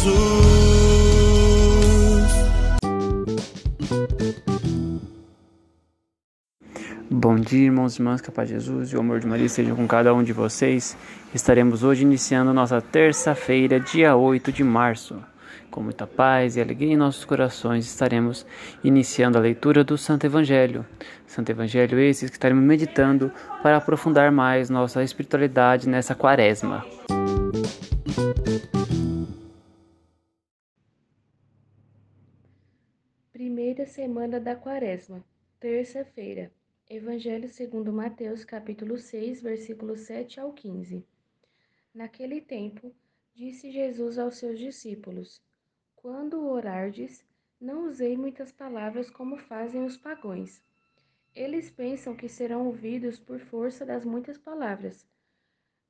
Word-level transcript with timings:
Jesus. 0.00 0.40
Bom 7.10 7.36
dia, 7.36 7.66
irmãos 7.66 7.96
e 7.96 8.00
irmãs, 8.00 8.20
que 8.20 8.30
a 8.30 8.32
paz 8.32 8.48
de 8.48 8.54
Jesus 8.54 8.90
e 8.90 8.96
o 8.96 9.00
amor 9.00 9.20
de 9.20 9.26
Maria 9.26 9.44
estejam 9.44 9.76
com 9.76 9.86
cada 9.86 10.14
um 10.14 10.22
de 10.22 10.32
vocês. 10.32 10.96
Estaremos 11.34 11.84
hoje 11.84 12.02
iniciando 12.02 12.54
nossa 12.54 12.80
terça-feira, 12.80 13.78
dia 13.78 14.16
8 14.16 14.50
de 14.50 14.64
março. 14.64 15.22
Com 15.70 15.82
muita 15.82 16.06
paz 16.06 16.56
e 16.56 16.60
alegria 16.60 16.94
em 16.94 16.96
nossos 16.96 17.24
corações, 17.24 17.84
estaremos 17.84 18.46
iniciando 18.82 19.36
a 19.36 19.40
leitura 19.40 19.84
do 19.84 19.98
Santo 19.98 20.24
Evangelho. 20.24 20.84
Santo 21.26 21.50
Evangelho 21.50 21.98
esse 22.00 22.26
que 22.26 22.32
estaremos 22.32 22.64
meditando 22.64 23.30
para 23.62 23.76
aprofundar 23.76 24.32
mais 24.32 24.70
nossa 24.70 25.02
espiritualidade 25.04 25.88
nessa 25.88 26.14
quaresma. 26.14 26.84
Semana 34.00 34.40
da 34.40 34.56
Quaresma, 34.56 35.22
terça-feira. 35.60 36.50
Evangelho 36.88 37.50
segundo 37.50 37.92
Mateus, 37.92 38.46
capítulo 38.46 38.96
6, 38.96 39.42
versículos 39.42 40.00
7 40.00 40.40
ao 40.40 40.54
15. 40.54 41.04
Naquele 41.92 42.40
tempo, 42.40 42.94
disse 43.34 43.70
Jesus 43.70 44.18
aos 44.18 44.38
seus 44.38 44.58
discípulos: 44.58 45.42
Quando 45.94 46.48
orardes, 46.48 47.22
não 47.60 47.88
usei 47.88 48.16
muitas 48.16 48.50
palavras 48.50 49.10
como 49.10 49.36
fazem 49.36 49.84
os 49.84 49.98
pagãos. 49.98 50.62
Eles 51.34 51.70
pensam 51.70 52.16
que 52.16 52.26
serão 52.26 52.68
ouvidos 52.68 53.18
por 53.18 53.38
força 53.38 53.84
das 53.84 54.02
muitas 54.02 54.38
palavras. 54.38 55.06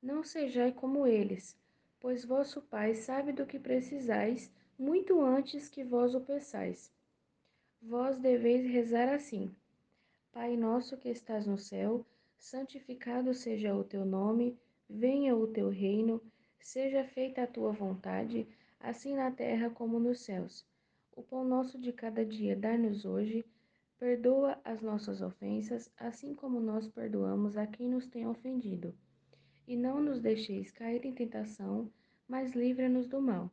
Não 0.03 0.25
sejai 0.25 0.73
como 0.73 1.07
eles, 1.07 1.57
pois 2.01 2.25
vosso 2.25 2.61
Pai 2.61 2.93
sabe 2.93 3.31
do 3.31 3.47
que 3.47 3.61
precisais 3.61 4.51
muito 4.77 5.21
antes 5.25 5.69
que 5.69 5.85
vós 5.85 6.13
o 6.13 6.21
peçais. 6.21 6.91
Vós 7.83 8.19
deveis 8.19 8.67
rezar 8.67 9.09
assim: 9.13 9.55
Pai 10.31 10.55
nosso 10.55 10.99
que 10.99 11.09
estás 11.09 11.47
no 11.47 11.57
céu, 11.57 12.07
santificado 12.39 13.33
seja 13.33 13.75
o 13.75 13.83
teu 13.83 14.05
nome, 14.05 14.59
venha 14.89 15.35
o 15.35 15.47
teu 15.47 15.71
reino, 15.71 16.23
seja 16.59 17.05
feita 17.05 17.43
a 17.43 17.47
tua 17.47 17.73
vontade, 17.73 18.47
assim 18.79 19.17
na 19.17 19.31
terra 19.31 19.71
como 19.71 19.99
nos 19.99 20.21
céus. 20.21 20.65
O 21.17 21.23
pão 21.23 21.43
nosso 21.43 21.79
de 21.79 21.91
cada 21.91 22.25
dia 22.25 22.55
dá-nos 22.55 23.05
hoje, 23.05 23.45
perdoa 23.99 24.61
as 24.63 24.83
nossas 24.83 25.23
ofensas, 25.23 25.91
assim 25.97 26.35
como 26.35 26.61
nós 26.61 26.87
perdoamos 26.87 27.57
a 27.57 27.67
quem 27.67 27.89
nos 27.89 28.07
tem 28.07 28.27
ofendido. 28.27 28.95
E 29.67 29.75
não 29.75 30.03
nos 30.03 30.21
deixeis 30.21 30.71
cair 30.71 31.05
em 31.05 31.15
tentação, 31.15 31.91
mas 32.29 32.53
livra-nos 32.53 33.09
do 33.09 33.21
mal. 33.23 33.51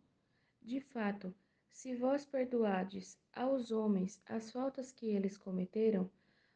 De 0.62 0.82
fato, 0.82 1.34
se 1.78 1.94
vós 1.94 2.26
perdoardes 2.26 3.20
aos 3.32 3.70
homens 3.70 4.20
as 4.26 4.52
faltas 4.52 4.92
que 4.92 5.12
eles 5.12 5.38
cometeram, 5.38 6.10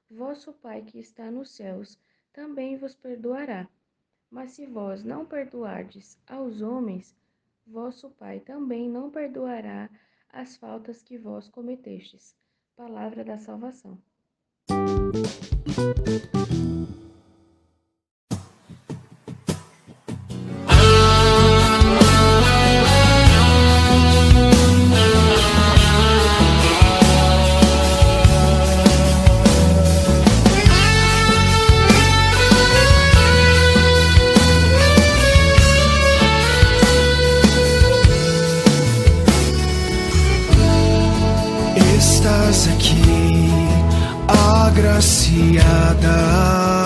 vosso 0.10 0.52
Pai 0.52 0.82
que 0.82 0.98
está 0.98 1.30
nos 1.30 1.52
céus 1.52 1.96
também 2.34 2.76
vos 2.76 2.96
perdoará. 2.96 3.70
Mas 4.32 4.54
se 4.54 4.66
vós 4.66 5.04
não 5.04 5.24
perdoardes 5.24 6.20
aos 6.26 6.64
homens, 6.64 7.16
vosso 7.68 8.10
Pai 8.10 8.40
também 8.40 8.90
não 8.90 9.12
perdoará 9.12 9.92
as 10.28 10.58
faltas 10.58 11.04
que 11.04 11.20
vós 11.20 11.48
cometestes. 11.48 12.36
Palavra 12.76 13.24
da 13.24 13.38
salvação. 13.38 14.02
Estás 15.68 16.81
agraciada. 45.60 46.86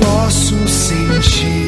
Posso 0.00 0.68
sentir 0.68 1.67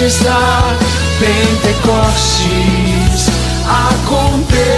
Está 0.00 0.78
Pentecostes 1.18 3.28
acontecer. 3.66 4.77